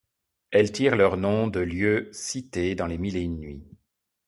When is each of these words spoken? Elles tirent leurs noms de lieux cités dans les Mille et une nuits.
Elles 0.49 0.71
tirent 0.71 0.95
leurs 0.95 1.15
noms 1.15 1.45
de 1.47 1.59
lieux 1.59 2.09
cités 2.11 2.73
dans 2.73 2.87
les 2.87 2.97
Mille 2.97 3.17
et 3.17 3.21
une 3.21 3.37
nuits. 3.37 3.67